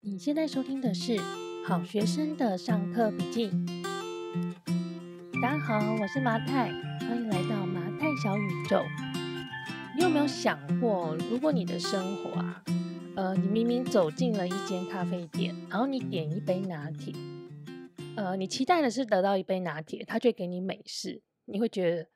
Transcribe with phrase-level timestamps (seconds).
[0.00, 1.16] 你现在收听的是
[1.66, 3.50] 好学生的上课笔记。
[5.42, 8.80] 大家好，我是麻太，欢迎来到麻太小宇宙。
[9.96, 12.62] 你有没有想过，如果你的生活啊，
[13.16, 17.12] 呃，你明明走进了一间咖啡店，然后你点一杯拿铁，
[18.14, 22.08] 呃，你期待的是得到一杯拿铁，他却给你美式，你会觉得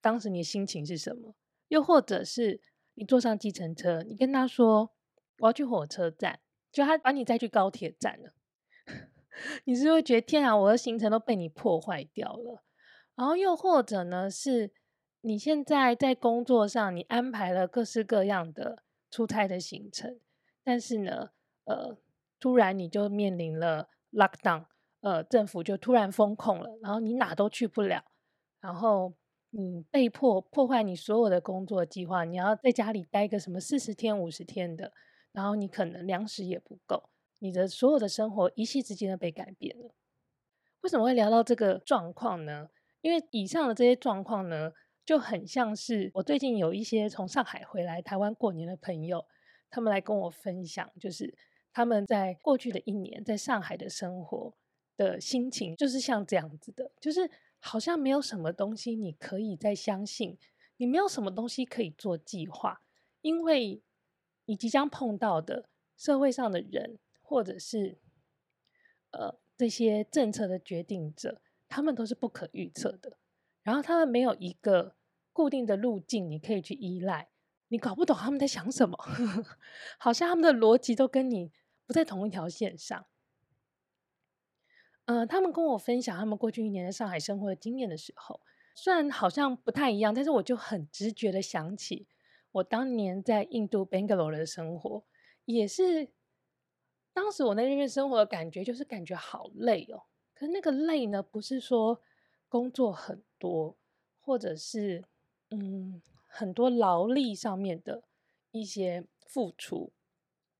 [0.00, 1.34] 当时你的心情是什么？
[1.68, 2.62] 又或者是
[2.94, 4.92] 你坐上计程车，你跟他说
[5.40, 6.40] 我要去火车站，
[6.70, 8.32] 就他把你载去高铁站了，
[9.64, 12.62] 你是会觉得天啊，我的行程都被你破坏掉了？
[13.16, 14.72] 然后又或者呢，是
[15.22, 20.20] 你现在在工作上，你安排了各式各样的出差的行程，
[20.62, 21.30] 但是呢，
[21.64, 21.96] 呃，
[22.38, 24.66] 突然你就面临了 lockdown，
[25.00, 28.04] 呃，政府就突然封控了，然后你哪都去不了，
[28.60, 29.14] 然后
[29.50, 34.92] 你被迫破坏你所有的工作计划，你要在家里待个什么四十天、五十天的。
[35.32, 39.94] 然后你可能粮食也不够，你的所有的生活一夕之间都被改变了。
[40.80, 42.70] 为什么会聊到这个状况呢？
[43.00, 44.72] 因为以上的这些状况呢，
[45.04, 49.24] 就很像是我最近有一些从上海回来台湾过年的朋友，
[49.70, 51.36] 他们来跟我分享，就是
[51.72, 54.54] 他们在过去的一年在上海的生活
[54.96, 60.38] 的心情，就是像这样子的，就是好像没有什么东西你可以再相信，
[60.78, 62.80] 你没有什么东西可以做计划，
[63.20, 63.82] 因为。
[64.48, 67.98] 你即将碰到的社会上的人，或者是
[69.10, 73.18] 呃这些政策的决定者，他们都是不可预测的。
[73.62, 74.96] 然后他们没有一个
[75.34, 77.28] 固定的路径，你可以去依赖。
[77.68, 78.96] 你搞不懂他们在想什么，
[80.00, 81.52] 好像他们的逻辑都跟你
[81.84, 83.04] 不在同一条线上。
[85.04, 88.40] 呃，他们跟我分享他们过去一年在上海生活的经验的时候，
[88.74, 92.08] 虽然好像不太一样，但是我就很直觉的想起。
[92.52, 95.04] 我当年在印度 Bangalore 的生活，
[95.44, 96.08] 也是
[97.12, 100.04] 当时我在那边生活的感觉，就是感觉好累哦。
[100.34, 102.00] 可是那个累呢，不是说
[102.48, 103.76] 工作很多，
[104.20, 105.04] 或者是
[105.50, 108.04] 嗯很多劳力上面的
[108.50, 109.92] 一些付出。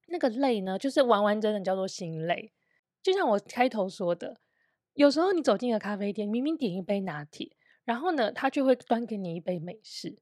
[0.08, 2.52] 那个累呢，就是完完整整叫做心累。
[3.02, 4.40] 就像我开头说的，
[4.94, 10.18] 有时候你走进了咖啡店，明明点一杯拿铁，然后呢，他就会端给你一杯美式。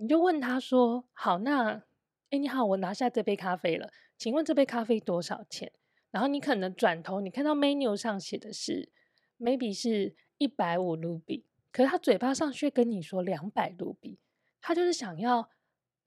[0.00, 1.82] 你就问他说：“好，那，
[2.30, 5.70] 哎，你好，我拿下这杯咖啡了，请问这杯咖啡多少钱？”
[6.10, 8.90] 然后你可能转头，你看到 menu 上写的是
[9.38, 14.18] maybe 是一百五卢比，可是他嘴巴上却跟你说两百卢比，
[14.62, 15.50] 他就是想要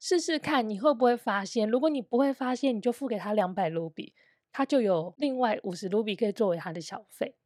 [0.00, 4.12] 试试看你会不会发现，如果你不会发现，你就付给他两百卢比，
[4.50, 7.36] 他就有另外五十卢比可以作为他的小费，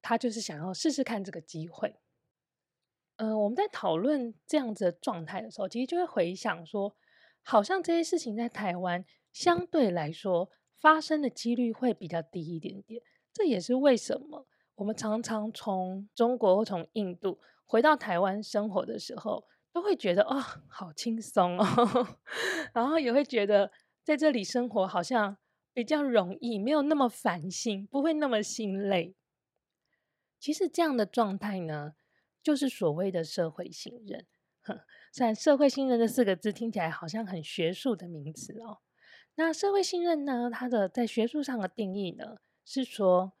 [0.00, 1.96] 他就是想要试试看这个机会。
[3.18, 6.96] 呃，我们在讨论这样子的状态的时候，其实就会回想说，
[7.42, 13.02] 好像这些事情在台湾相对来说发生的几率会比较低一点点。
[13.32, 14.46] 这也是为什么
[14.76, 22.18] 我们常常从中国或从印度回到台湾生活的时候，都会觉得哦，好轻松哦，
[22.72, 23.70] 然后也会觉得
[24.04, 25.36] 在这里生活好像
[25.72, 29.16] 比较容易，没有那么烦心，不会那么心累。
[30.38, 31.94] 其实这样的状态呢，
[32.42, 34.26] 就是所谓的社会信任，
[34.62, 34.80] 哼，
[35.12, 38.78] 虽然“社会信任”这四个字听起来好像很学术的名词哦。
[39.34, 40.50] 那社会信任呢？
[40.50, 43.32] 它的在学术上的定义呢，是说，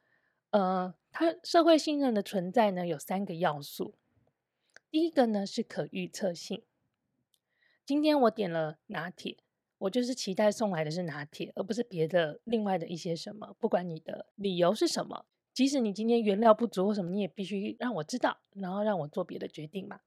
[0.50, 3.94] 呃，它社会信任的存在呢，有三个要素。
[4.90, 6.62] 第一个呢是可预测性。
[7.84, 9.38] 今天我点了拿铁，
[9.78, 13.56] 我就是期待送来的是拿铁，而不是别的另外的一些什么。
[13.58, 15.26] 不管你的理由是什么。
[15.58, 20.02] 即使你今天原料不足或什么，你也必须让我知道，然后让我做别的决定嘛。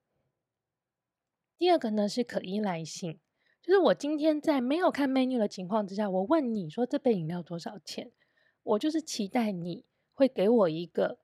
[1.57, 3.19] 第二个呢是可依赖性，
[3.61, 8.13] 就是我今天在没有看 menu 的情况之下，我问你说这杯饮料多少钱，
[8.63, 11.19] 我就是期待你会给我一个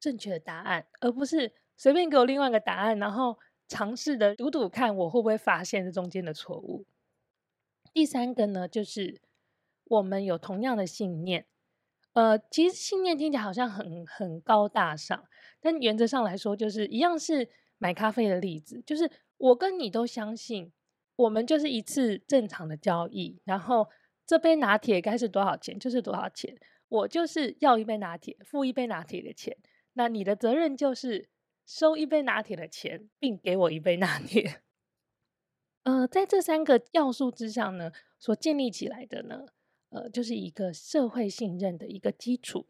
[0.00, 3.38] 正确的答案，而不是随便给我另外一个答案，然后
[3.68, 6.84] 尝试的赌赌看我会不会发现这中间的错误。
[7.92, 9.20] 第三个呢就是
[9.84, 11.46] 我们有同样的信念。
[12.18, 15.28] 呃，其实信念听起来好像很很高大上，
[15.60, 17.48] 但原则上来说，就是一样是
[17.78, 20.72] 买咖啡的例子，就是我跟你都相信，
[21.14, 23.88] 我们就是一次正常的交易，然后
[24.26, 29.56] 这杯拿铁该是多少钱就是多少钱，我就是要一杯拿铁，付一杯拿铁的钱，
[29.92, 31.28] 那你的责任就是
[31.64, 34.62] 收一杯拿铁的钱，并给我一杯拿铁。
[35.84, 39.46] 呃，在这三个要素之上呢，所建立起来的呢。
[39.90, 42.66] 呃，就是一个社会信任的一个基础。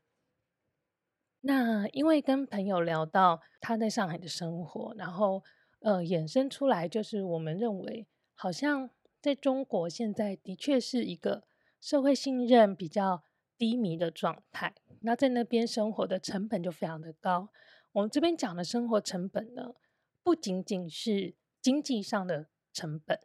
[1.41, 5.43] 那因为跟朋友聊到他在上海的生活，然后
[5.81, 11.45] 呃，衍生出来就是我们认为，好像在中国现在的确是一个
[11.81, 13.23] 社会信任比较
[13.57, 14.75] 低迷的状态。
[15.01, 17.51] 那在那边生活的成本就非常的高。
[17.93, 19.75] 我们这边讲的生活成本呢，
[20.25, 23.21] 不仅仅是经济上的成本，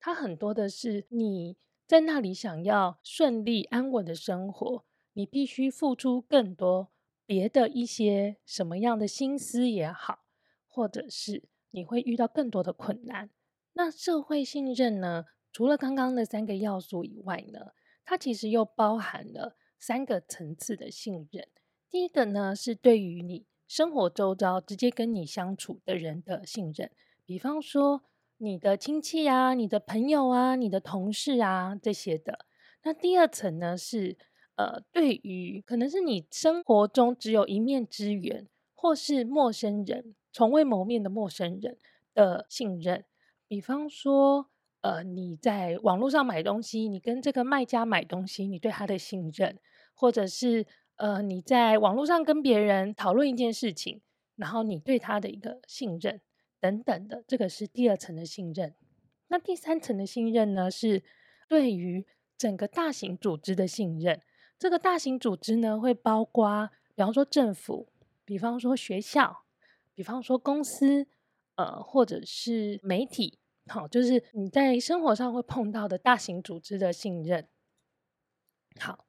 [0.00, 1.56] 它很多的是你
[1.88, 6.88] 在那里想要顺利安稳的生活，你必须付出更多
[7.24, 10.18] 别的一些什么样的心思也好，
[10.66, 13.30] 或者是你会遇到更多的困难。
[13.72, 17.72] 那社会信任呢，除了刚刚的三个要素以外呢，
[18.04, 21.48] 它其实又包含了三个层次的信任。
[21.88, 26.90] 第一个呢，是对于你生活周遭直接跟你相处的人的信任，
[27.24, 28.02] 比方说
[28.38, 32.46] 你的亲戚啊、你的朋友啊、你的同事啊这些的。
[32.84, 34.16] 那第二层呢，是
[34.56, 41.76] 呃，对于可能是你生活中只有一面之缘，或是陌生人、从未谋面的陌生人
[42.14, 43.04] 的信任。
[43.46, 44.48] 比方说，
[44.80, 49.58] 呃，你在网络上买东西，你跟这个卖家买东西，你对他的信任，
[49.94, 50.66] 或者是。
[51.00, 54.00] 呃，你在网络上跟别人讨论一件事情，
[54.34, 56.20] 然后你对他的一个信任
[56.60, 58.74] 等等的，这个是第二层的信任。
[59.28, 61.02] 那第三层的信任呢，是
[61.48, 62.06] 对于
[62.36, 64.20] 整个大型组织的信任。
[64.58, 67.88] 这个大型组织呢，会包括，比方说政府，
[68.24, 69.44] 比方说学校，
[69.94, 71.06] 比方说公司，
[71.56, 77.48] 呃，或者是媒体，好，就是你在生活上会碰到的大型组织的信任。
[78.78, 79.06] 好，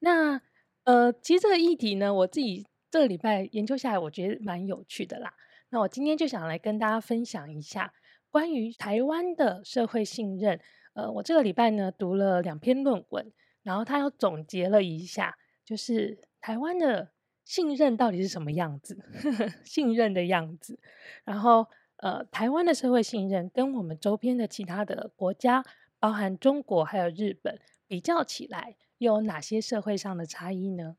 [0.00, 0.42] 那。
[0.84, 5.32] 呃，其实这个议题呢，我自己这个礼拜研究下来，我觉得蛮有趣的啦。
[5.72, 7.94] 那我今天就想来跟大家分享一下
[8.30, 10.60] 关于台湾的社会信任。
[10.92, 13.32] 呃，我这个礼拜呢读了两篇论文，
[13.62, 17.12] 然后他又总结了一下，就是台湾的
[17.46, 18.98] 信任到底是什么样子，
[19.64, 20.78] 信任的样子。
[21.24, 21.66] 然后，
[21.96, 25.64] 呃，台湾的社会信任跟我们周边的其他的国家，
[25.98, 27.58] 包含中国还有日本，
[27.88, 28.76] 比较起来。
[28.98, 30.96] 又有哪些社会上的差异呢？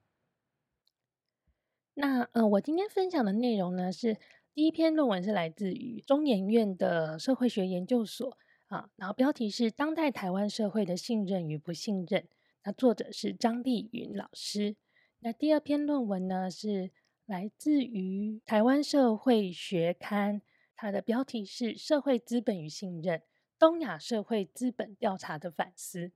[1.94, 4.18] 那呃，我今天分享的内容呢，是
[4.54, 12.22] 第一篇论文是来自于中研院的社会学研究所啊，然后标题是《当代台湾社会的信任与不信任》，
[12.64, 14.76] 那作者是张丽云老师。
[15.22, 16.92] 那第二篇论文呢，是
[17.26, 20.44] 来自于台湾社会学刊，
[20.76, 23.24] 它的标题是《社会资本与信任：
[23.58, 26.08] 东亚社会资本调查的反思》。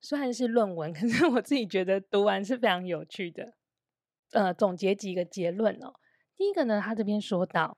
[0.00, 3.54] 虽然是论文， 可是我自己觉得读完是非常有趣的。
[4.32, 5.94] 呃，总结几个结论哦。
[6.38, 7.76] 第一个呢，他这边说到，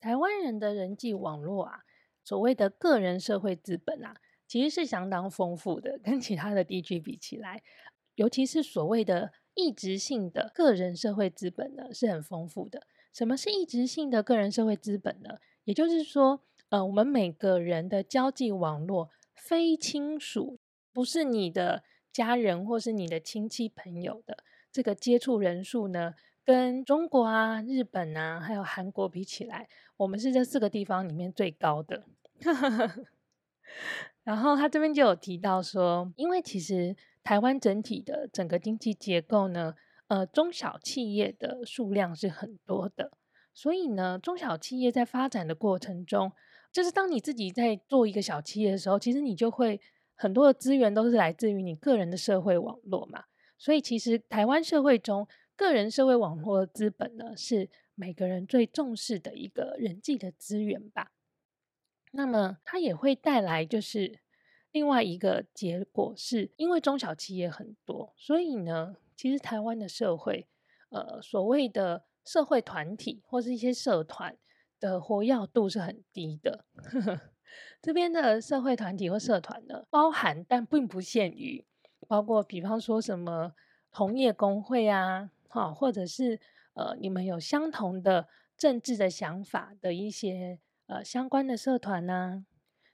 [0.00, 1.80] 台湾人的人际网络啊，
[2.24, 7.62] 所谓的个人社会资本啊，其实是相当丰富的，跟其他的地区比起来，
[8.14, 12.86] 尤其是所谓的异质性的个人社会资本呢，是很丰富的。
[13.12, 15.38] 什么是异质性的个人社会资本呢？
[15.64, 16.40] 也就是说，
[16.70, 20.60] 呃，我们每个人的交际网络非亲属。
[20.94, 26.14] 不是你的家人或是你的亲戚朋友的这个接触人数呢，
[26.44, 32.04] 跟中国啊、日本啊，还有韩国比起来，我们是这四个地方里面最高的。
[34.24, 39.74] 然后他这边就有提到说，因为其实台湾整体的整个经济结构呢，
[40.08, 43.12] 呃，中小企业的数量是很多的，
[43.54, 46.32] 所以呢，中小企业在发展的过程中，
[46.70, 49.80] 就是当你自己在做一个小企业的时候，其实你就会。
[50.14, 53.24] 很多的资源都是来自于你个人的社会网络嘛，
[53.58, 61.12] 所以其实台湾社会中个人社会网络资本呢，是每个人最重视的一个人际的资源吧。
[62.12, 64.20] 那么它也会带来就是
[64.70, 70.46] 另外一个结果，是因为中小企业很多，所以呢，其实台湾的社会，
[70.90, 74.36] 呃，所谓的社会团体或是一些社团
[74.80, 76.64] 的活跃度是很低的。
[77.80, 81.64] 这边的社会团体或社团呢，包含但并不限于，
[82.08, 83.54] 包括比方说什么
[83.90, 86.40] 同业公会啊，哈，或者是
[86.72, 92.44] 呃你们有相同的政治的想法的一些呃相关的社团呐、啊，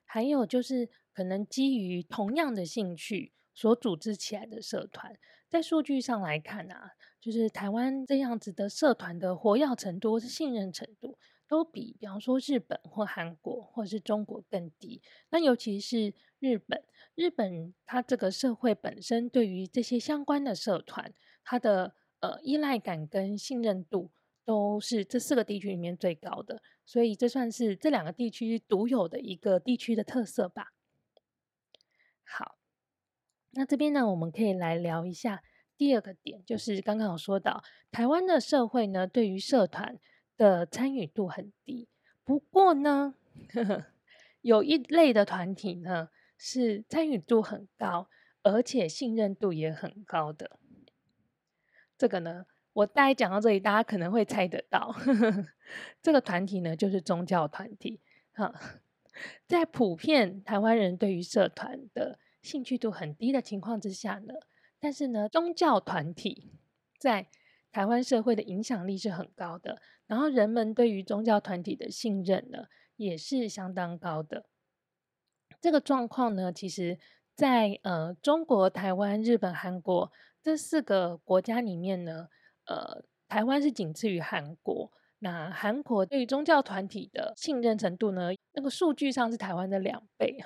[0.04, 5.16] 还有就是可能基于同样的兴趣所组织起来的社团，
[5.48, 11.16] 在数据上来看啊，就是台湾这样子的社团的活跃程度是信任程度。
[11.50, 15.00] 都比，比方说日本或韩国或者是中国更低。
[15.30, 16.84] 那尤其是日本，
[17.14, 21.10] 日本它这个社会本身对于这些相关的社团，
[21.42, 24.10] 它的呃依赖感跟信任度
[24.44, 26.62] 都是这四个地区里面最高的。
[26.84, 30.72] 所以这算是这两个地区独有的一个地区的特色吧。
[32.24, 32.58] 好，
[33.50, 35.42] 那这边呢，我们可以来聊一下
[35.76, 39.98] 第二个点，就是刚刚有说到台湾的社会呢，对于社团。
[40.38, 41.88] 的参与度很低，
[42.22, 43.16] 不过呢，
[43.52, 43.86] 呵呵，
[44.40, 48.08] 有一类的团体呢是参与度很高，
[48.44, 50.57] 而且信任度也很高的。
[51.98, 55.46] 这个呢，我大概讲到这里，大家可能会猜得到，呵 呵
[56.00, 58.00] 这个团体呢就是宗教团体。
[58.32, 58.54] 哈，
[59.48, 64.34] 在普遍台湾人对于社团的兴趣度很低的情况之下呢，
[64.78, 66.52] 但是呢，宗教团体
[67.00, 67.28] 在
[67.72, 74.46] 台湾社会的影响力是很高的，然后人们对于宗教团体的信任呢也是相当高的。
[75.60, 76.96] 这个状况呢，其实
[77.34, 82.28] 在呃中国、台湾、日本、韩国这四个国家里面呢，
[82.66, 84.90] 呃，台湾是仅次于韩国。
[85.20, 90.38] 那韩国对于宗教团体的信任程度呢，那个数据上是台湾的两倍。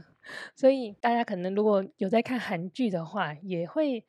[0.56, 4.06] 所以大家可能如果有在看韩剧的话，也会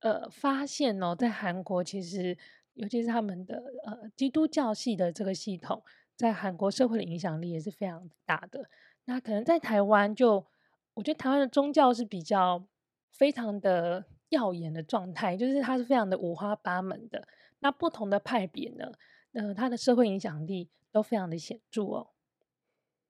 [0.00, 2.36] 呃发现哦，在韩国其实
[2.74, 5.82] 尤其是他们的呃基督教系的这个系统，
[6.14, 8.68] 在韩国社会的影响力也是非常大的。
[9.06, 10.46] 那可能在台湾就，
[10.92, 12.66] 我觉得台湾的宗教是比较
[13.10, 17.26] 非常的耀眼的状态，就是它是非常的五花八门的。
[17.60, 18.92] 那不同的派别呢，
[19.32, 22.10] 呃，它的社会影响力都非常的显著哦。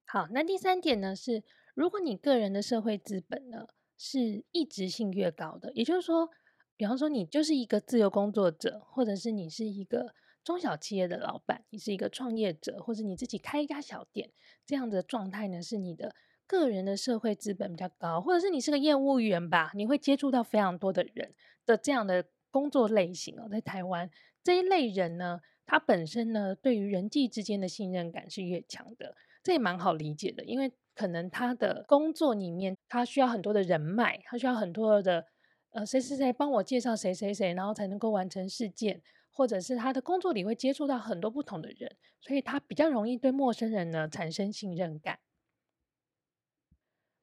[0.05, 1.43] 好，那第三点呢是，
[1.75, 3.67] 如果你个人的社会资本呢
[3.99, 6.31] 是异质性越高的，也就是说，
[6.77, 10.15] 比方说你就是一个自由工作者，或者是你是一个。
[10.45, 14.31] 中小企业的老板，你是一个创业者，或者你自己开一家小店，
[14.67, 16.15] 这样的状态呢，是你的
[16.47, 21.35] 个人的社会资本比较高，或者是你是个业务员吧，你会接触到非常多的人
[21.65, 24.11] 的这样的工作类型哦，在台湾
[24.43, 35.27] 这一类人呢，他本身呢，对于人际之间的信任感是越强的，这也蛮好理解的，因为可能他的工作里面，他需要很多的人脉，他需要很多的
[35.71, 39.03] 呃，谁谁谁帮我介绍谁谁谁，然后才能够完成事件。
[39.37, 45.19] 或者是他的工作里会接触到很多不同的人，所以他比较容易对陌生人呢产生信任感。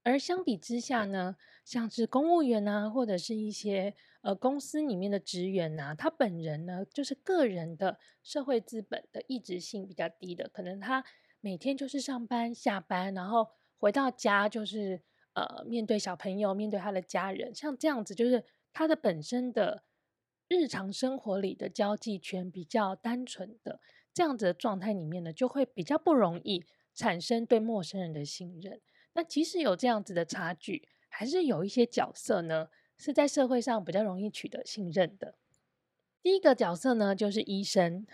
[0.04, 11.04] 而相比之下呢，像是公务员啊，或者是一些呃公司里面的职员呐，他本人呢就是个人的社会资本的异质性比较低的，可能他
[11.40, 15.02] 每天就是上班下班，然后回到家就是
[15.34, 18.44] 呃面对小朋友，面对他的家人，像这样子就是
[18.74, 19.84] 他的本身的。
[20.54, 23.80] 日常生活里的交际圈比较单纯的
[24.14, 28.82] 这样子的状态里面呢，就会比较不容易产生对陌生人的信任。
[29.14, 35.36] 那即使有这样子的差距，还是有一些角色呢是在社会上比较容易取得信任的。
[36.24, 38.06] 第一个角色呢就是医生，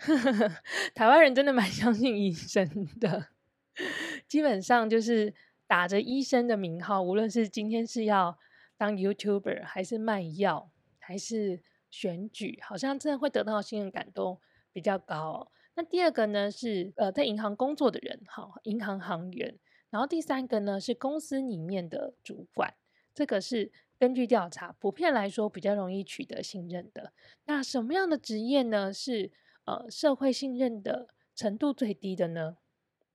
[0.94, 3.28] 台湾人真的蛮 相信医生的，
[4.26, 5.34] 基本上就是
[5.66, 8.38] 打着医生的名号，无论是今天是要
[8.76, 14.40] 当 YouTuber，还是卖药，还是选举好像真的会得到信任感都
[14.72, 15.52] 比较高。
[15.74, 19.54] 那第二个呢是呃在银行工作的人，好，银行行员。
[19.90, 22.74] 然后第三个呢是公司里面的主管，
[23.14, 27.12] 这个是根据调查普遍来说比较容易取得信任的。
[27.44, 29.32] 那什么样的职业呢是
[29.64, 32.58] 呃社会信任的程度最低的呢？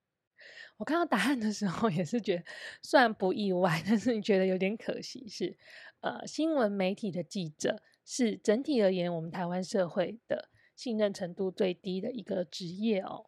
[0.78, 2.44] 我看到答案的时候 也是觉得
[2.82, 5.58] 虽然不意外，但是你觉得有点可惜是
[6.02, 7.82] 呃新闻媒体的记者。
[8.06, 13.28] 是整体而言，我们台湾社会的信任程度最低的一个职业哦。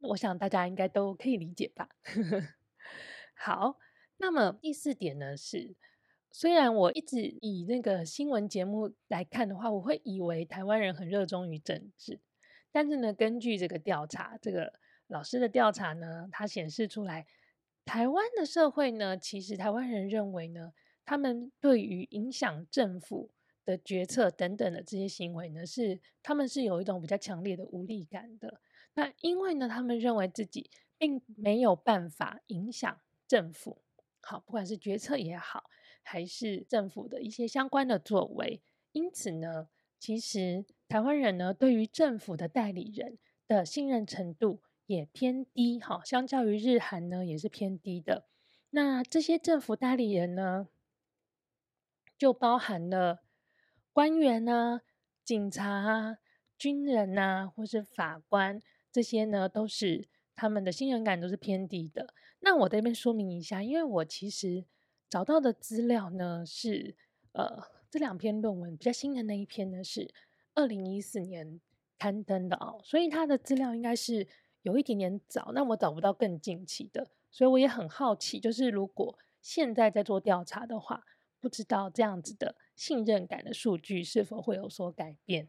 [0.00, 1.88] 我想大家应该都可以理解吧。
[3.34, 3.78] 好，
[4.18, 5.74] 那么第四点呢是，
[6.30, 12.20] 虽然我一直以那个新闻节目来看的话，我会以为台湾人很热衷于政治，
[12.72, 14.72] 但是呢，根据这个调查，这个
[15.06, 17.26] 老师的调查呢，它显示出来，
[17.84, 20.72] 台湾的社会呢，其实台湾人认为呢，
[21.04, 23.30] 他们对于影响政府。
[23.62, 28.60] 的决策等等的这些行为呢，是他们是有一种比较强烈的无力感的。
[28.94, 33.82] 那因为呢，他们认为自己并没有办法影响政府，
[34.20, 35.70] 好，不管是决策也好，
[36.02, 38.62] 还是政府的一些相关的作为。
[38.92, 39.68] 因此呢，
[39.98, 48.26] 其实台湾人呢，对于政府的代理人的信任程度也偏低，好，相较于日韩呢，也是偏低的。
[48.70, 50.68] 那这些政府代理人呢，
[52.18, 53.22] 就包含了。
[53.92, 54.82] 官员啊，
[55.24, 56.18] 警察啊，
[56.56, 62.14] 军人啊，或是法官，这些呢，都是他们的信任感都是偏低的。
[62.40, 64.64] 那我这边说明一下，因为我其实
[65.08, 66.96] 找到的资料呢是，
[67.32, 70.12] 呃，这两篇论文比较新的那一篇呢是
[70.54, 71.60] 二零一四年
[71.98, 74.26] 刊登的哦，所以它的资料应该是
[74.62, 75.52] 有一点点早。
[75.54, 81.04] 那我找不到更近期的，所以我也很好奇，就是如果现在在做调查的话。
[81.42, 85.48] 不知道这样子的信任感的数据是否会有所改变？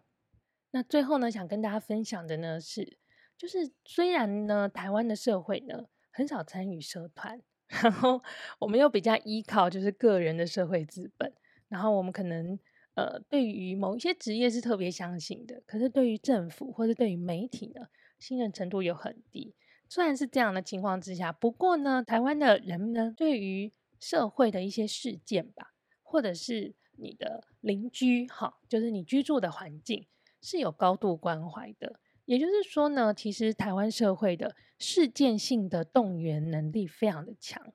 [0.69, 2.98] 那最后呢，想跟大家分享的呢是，
[3.41, 8.21] 就是虽然呢，台湾的社会呢很少参与社团， 然后
[8.60, 11.33] 我们又比较依靠就是个人的社会资本，
[11.67, 12.60] 然后我们可能
[12.93, 17.88] 呃对于某一些职业是特别相信的，可是对于政府或者对于媒体呢，
[18.19, 19.55] 信任程度又很低。
[19.89, 30.05] 虽然是这样的情况之下，不过呢，台湾的人呢，对于社会的一些事件吧，或者是你的邻居，哈，就是你居住的环境，
[30.39, 32.00] 是有高度关怀的。
[32.25, 37.73] 也就是说呢，其实台湾社会的事件性的动员能力非常的强。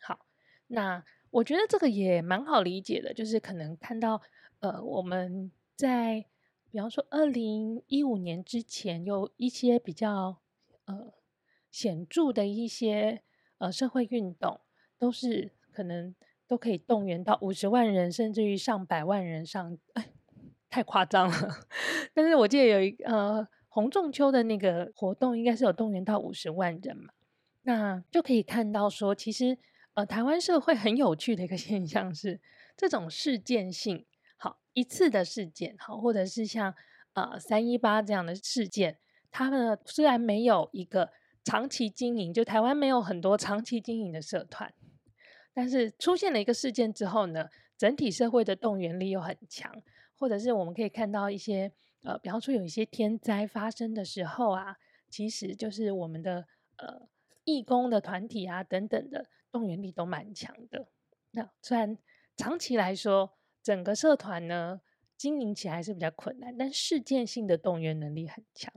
[0.00, 0.26] 好，
[0.68, 4.22] 那我觉得这个也蛮好理解的，就是可能看到，
[4.60, 6.26] 呃，我们在
[6.70, 10.40] 比方说二零一五年之前有一些比较。
[10.86, 11.14] 呃，
[11.70, 13.22] 显著的一些
[13.58, 14.60] 呃社会运动，
[14.98, 16.12] 都是可能
[16.48, 19.78] 都可以动员到五十万人，甚至于上百万人上，
[20.70, 21.58] 太夸张了。
[22.14, 27.12] 但是我记得有一呃洪仲丘的那个活动，应该是有动员到五十万人嘛，
[27.62, 29.58] 那就可以看到说，其实
[29.94, 32.40] 呃台湾社会很有趣的一个 现象是，
[32.76, 36.74] 这种事件性好一次的事件好，或者是像
[37.14, 38.98] 呃三一八这样的事件。
[39.32, 41.10] 他们虽然没有一个
[41.44, 44.74] 长期经营，就台湾没有很多长期经营的社团，
[45.54, 47.46] 但是出现了一个事件之后呢，
[47.78, 49.72] 整体社会的动员力又很强，
[50.20, 51.72] 或者是我们可以看到一些
[52.02, 54.76] 呃，比方说有一些天灾发生的时候啊，
[55.08, 56.46] 其实就是我们的
[56.76, 57.08] 呃
[57.44, 60.88] 义工的团体啊等等的动员力都蛮强的。
[61.30, 61.96] 那虽然
[62.36, 64.82] 长期来说，整个社团呢
[65.16, 68.70] 经营起来是比较困难，但事件性的动员能力很强。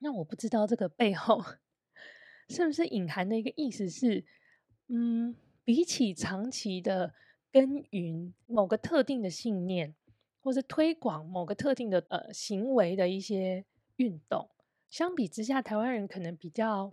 [0.00, 1.42] 那我不知道这个背后
[2.50, 4.26] 是不是隐含的一个意思是，
[4.88, 5.34] 嗯，
[5.64, 7.14] 比起长期的
[7.50, 9.94] 耕耘某个特定的信念，
[10.44, 13.64] 或是推广某个特定的呃行为的一些
[13.96, 14.48] 运动，
[14.88, 16.92] 相比之下，台湾人可能比较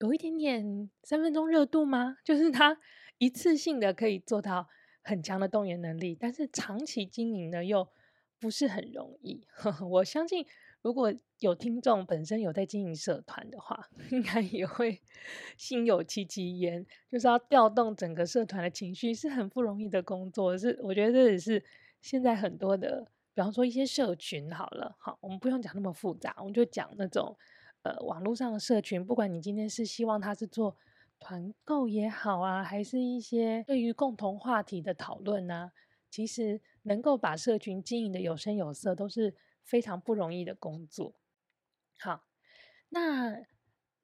[0.00, 2.18] 有一点点三分钟热度吗？
[2.26, 2.76] 就是他
[3.18, 4.68] 一次性的可以做到
[5.02, 7.88] 很强的动员能力，但是长期经营呢又
[8.40, 9.46] 不是很容易。
[9.88, 10.44] 我相信。
[10.80, 15.02] 如果有听众本身有在经营社团的话， 应该也会
[15.56, 16.86] 心有戚戚焉。
[17.10, 21.62] 就是要调动整个社团的情绪是很不容易的工作，是我觉得这也是
[22.00, 27.36] 现在很多的，比方说一些社群好了，好，我们不用讲那么复杂，我们就讲那种
[27.82, 30.76] 呃网络上的社群，不管你今天是希望他是做
[31.18, 35.72] 团购也好啊，还是一些对于共同话题的讨论啊，
[36.10, 39.34] 其实能够把社群经营的有声有色，都是。
[39.68, 41.12] 非常不容易的工作。
[41.98, 42.24] 好，
[42.88, 43.42] 那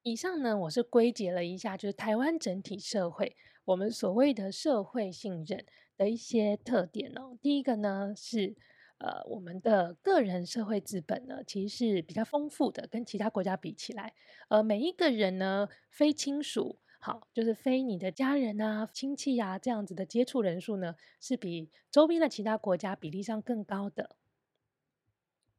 [0.03, 5.65] 以上呢，我是归结了一下，就是台湾整体社会，我们所谓的社会信任
[5.97, 7.37] 的一些特点哦。
[7.41, 8.55] 第一个呢是，
[8.97, 14.13] 呃，我们的个人社会资本呢，其实是比较丰富的，跟其他国家比起来，
[14.49, 24.15] 呃，每一个人呢，非亲属，好，就是非你的家人啊、亲戚啊这样子的接触人数呢，是比周边的其他国家比例上更高的。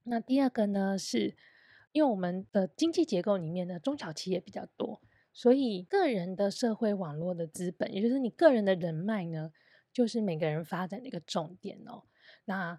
[0.05, 1.37] 那第二个呢，是
[1.92, 5.01] 因为我们的经济结构里面呢，中小企业比较多，
[5.33, 9.53] 所以个人的社会网络的资本，也就是你个人的人脉呢，
[9.97, 12.03] 就是每个人发展的一个重点哦。
[12.45, 12.79] 那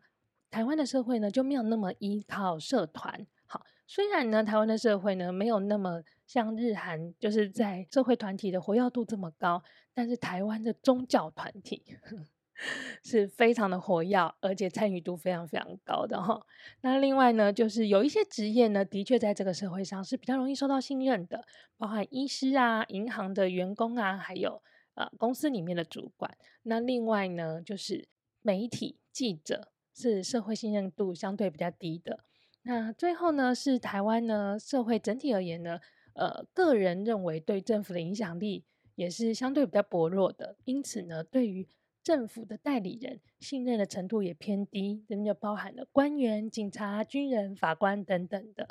[0.51, 3.25] 台湾的社会呢，就没有那么依靠社团。
[3.47, 9.63] 好，虽然呢，台湾的社会呢，没有那么像日韩，就是在社会团体的活跃度这么高，
[9.95, 11.81] 但是台湾的宗教团体。
[13.03, 16.43] 是非常的活跃，而且参与度非常非常高的哈。
[16.81, 21.45] 那另外呢，就是有一些职业呢，的确在这个社会上是比较容易受到信任的，
[21.77, 24.59] 包含医师啊、银行的员工啊，还有
[24.97, 26.37] 呃公司里面的主管。
[26.63, 28.09] 那另外呢，就是
[28.41, 32.25] 媒体记者是社会信任度相对比较低的。
[32.63, 35.79] 那最后呢，是台湾呢社会整体而言呢，
[36.13, 41.67] 呃，个人认为对政府的影响力也是相对比较薄弱的，因此呢，对于
[42.03, 48.67] 政府的代理人信任的程度也偏低，这边就包含了官员、警察、军人、法官等等的。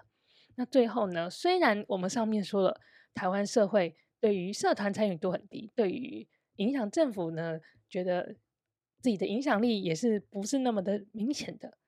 [0.57, 2.81] 那最后呢，虽然我们上面说了，
[3.15, 6.27] 台湾社会对于社团参与度很低，对于
[6.57, 8.37] 影响政府呢，觉得
[9.01, 11.79] 自己的影响力也是不是那么的明显的。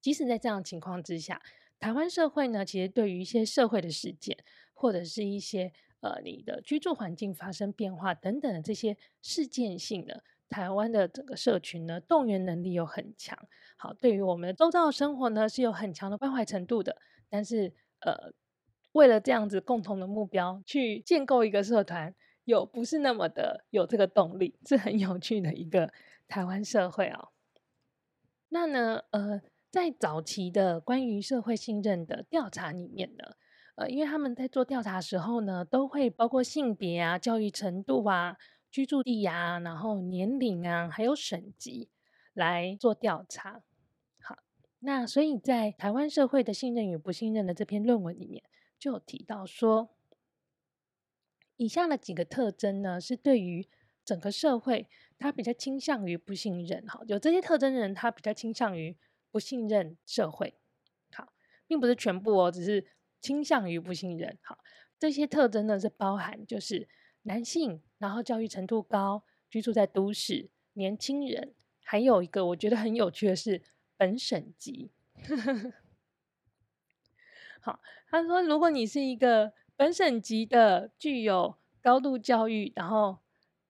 [0.00, 1.42] 即使在这样情况之下，
[1.78, 4.36] 台湾社会呢，其实对于一些社会的事件，
[4.72, 10.22] 或者是一些呃你的居住环境发生变化等等的这些事件性的。
[10.50, 13.36] 台湾的整个社群呢，动员能力又很强，
[13.76, 16.96] 好，对于我们周遭生活呢，是有很强的关怀程度的。
[17.28, 18.32] 但是，呃，
[18.94, 25.92] 为了这样子共同的目标去建构一个社团，有不是那么的有这个动力，是很有趣的一个
[26.28, 27.30] 台湾社会哦。
[28.50, 33.34] 那呢，呃，在早期的关于社会信任的调查里面呢，
[33.74, 38.36] 呃，因为他们在做调查的时候呢，都会包括性别啊、教育程度啊、
[38.70, 41.88] 居住地啊，然后年龄啊，还有省级
[42.32, 43.62] 来做调查。
[44.22, 44.38] 好，
[44.78, 48.44] 那所以在台湾社会的信任与不信任的这篇论文里面，
[48.84, 49.88] 就提到说，
[51.56, 53.66] 以下的几个特征呢，是对于
[54.04, 56.86] 整个社会，他比较倾向于不信任。
[56.86, 58.94] 哈，有这些特征的人，他比较倾向于
[59.30, 60.52] 不信任社会。
[61.12, 61.32] 好，
[61.66, 62.84] 并不是全部哦，只是。
[63.20, 64.58] 倾向于不信任，好，
[64.98, 66.86] 这些特征呢是包含就是
[67.22, 73.62] 男性，然后教育程度高，居住在都市，年轻人，还有一个我觉得很有趣的是
[73.96, 74.90] 本省籍。
[77.64, 83.20] 好，他说如果你是一个本省籍的，具有高度教育，然后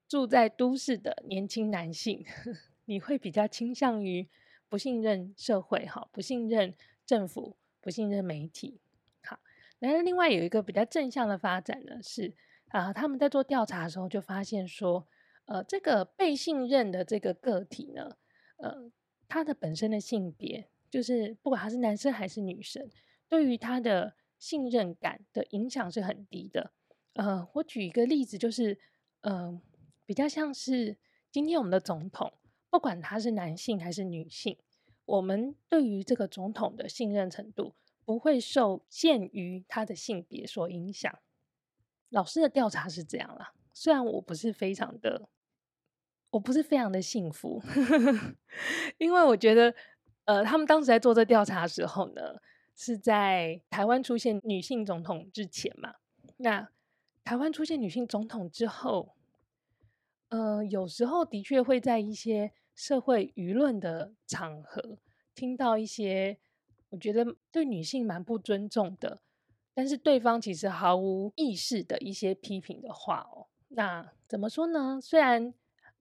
[0.09, 2.25] 住在都市的年轻男性，
[2.87, 4.29] 你会比较倾向于
[4.69, 6.75] 不信任社会，哈，不信任
[7.07, 8.81] 政府，不信任媒体。
[9.23, 9.39] 好
[9.79, 12.35] 然后另外有一个比较正向的发展呢，是
[12.71, 15.07] 啊，他们在做调查的时候就发现说，
[15.45, 18.17] 呃，这个被信任的这个个体呢，
[18.57, 18.91] 呃，
[19.29, 22.91] 他的本身的性别，就是不管他是男生还是女生，
[23.35, 26.71] 对于他的信任感的影响是很低的。
[27.15, 28.79] 呃，我举一个例子，就是
[29.23, 29.61] 嗯、
[30.07, 30.97] 比较像是
[31.33, 32.33] 今天我们的总统，
[32.71, 34.57] 不管他是男性还是女性，
[35.05, 37.75] 我们对于这个总统的信任程度。
[38.07, 41.11] 不会受限于他的性别所影响。
[42.11, 45.27] 老师的调查是这样啦，虽然我不是非常的，
[46.29, 47.63] 我不是非常的幸福，
[48.99, 49.75] 因为我觉得，
[50.27, 52.21] 呃，他们当时在做这调查的时候呢，
[52.75, 55.95] 是在台湾出现女性总统之前嘛。
[56.39, 56.69] 那
[57.25, 59.15] 台湾出现女性总统之后，
[60.29, 64.99] 呃，有时候的确会在一些社会舆论的场合
[65.35, 66.39] 听到一些。
[66.91, 69.21] 我觉得对女性蛮不尊重的，
[69.75, 75.01] 但是对方其实毫无意识的一些批评的话哦，那怎么说呢？
[75.03, 75.53] 虽然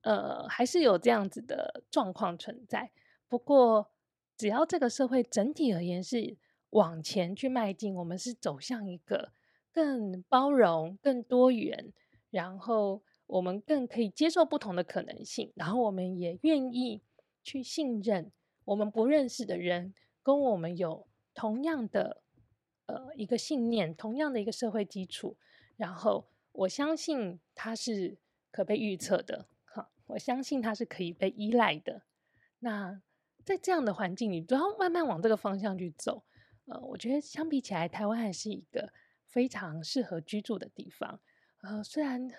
[0.02, 2.92] 呃还是有这样子的状况存在，
[3.26, 3.90] 不过
[4.36, 6.36] 只要这个社会整体而言是
[6.74, 9.32] 往前去迈进，我们是走向一个
[9.72, 11.92] 更包容、更多元，
[12.30, 17.00] 然后我们更可以接受不同的可能性，然后我们也愿意
[17.42, 18.30] 去信任
[18.64, 19.94] 我们不认识的人。
[20.22, 22.22] 跟我们有同样的
[22.86, 25.36] 呃一个信念，同样的一个社会基础，
[25.76, 28.16] 然后我相信它是
[28.50, 32.00] 可被预测的，好，我相信它是可以被依赖的。
[32.60, 33.02] 那
[33.44, 36.24] 在这样的环境里，只要慢慢往这个方向去走，
[36.66, 38.92] 呃，我觉得相比起来，台湾还是一个
[39.26, 41.20] 非常适合居住的地方。
[41.62, 42.30] 呃，虽然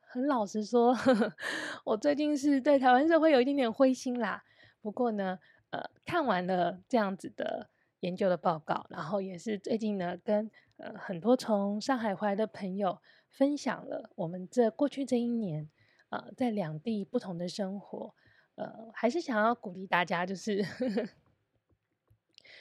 [0.00, 1.36] 很老实说，呵呵，
[1.84, 4.44] 我最近是对台湾社会有一点点灰心啦，
[4.80, 5.38] 不过呢。
[5.70, 7.68] 呃，看完了这样子的
[8.00, 15.68] 研究的报告，然后也是最近呢，跟呃很多从上海回来的朋友分享了我们这过去这一年，
[16.08, 18.14] 呃，在两地不同的生活，
[18.54, 21.06] 呃，还是想要鼓励大家，就是呵呵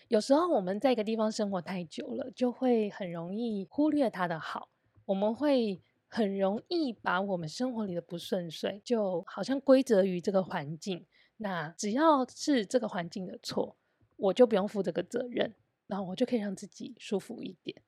[0.09, 4.69] 有时候我们在一个地方生活太久了，就会很容易忽略它的好，
[5.05, 11.05] 我们会很容易把我们生活里的不顺遂，就好像归责于这个环境。
[11.37, 13.75] 那只要是这个环境的错，
[14.15, 15.53] 我就不用负这个责任，
[15.87, 17.83] 然后我就可以让自己舒服一点。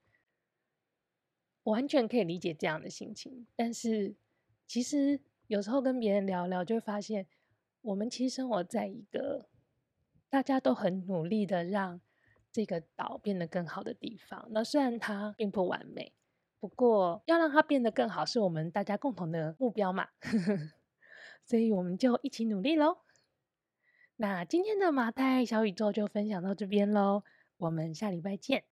[1.63, 4.13] 我完全可以理解这样的心情，但是
[4.67, 7.27] 其实有时候跟别人聊聊，就会发现
[7.81, 9.47] 我们其实生活在一个
[10.29, 12.01] 大家都很努力的让
[12.51, 14.47] 这个岛变得更好的地方。
[14.51, 16.13] 那虽然它并不完美，
[16.59, 20.07] 不过要让它变得更好，是我们大家共同的目标嘛。
[21.45, 22.97] 所以我们就一起努力喽。
[24.17, 27.23] 那今天的马太小宇宙就分享到这边喽，
[27.57, 28.65] 我们下礼拜见。